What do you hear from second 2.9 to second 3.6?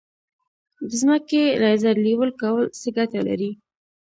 ګټه لري؟